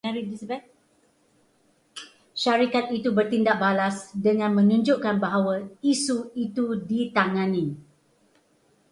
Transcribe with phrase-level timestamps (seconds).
[2.43, 5.55] Syarikat itu bertindak balas dengan menunjukkan bahawa
[5.93, 7.65] isu itu ditangani